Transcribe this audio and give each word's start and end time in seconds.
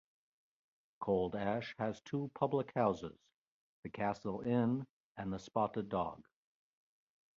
Cold 0.99 1.35
Ash 1.35 1.75
has 1.77 2.01
two 2.01 2.31
public 2.33 2.71
houses, 2.73 3.19
the 3.83 3.89
Castle 3.91 4.41
Inn 4.41 4.87
and 5.15 5.31
the 5.31 5.37
Spotted 5.37 5.89
Dog. 5.89 6.25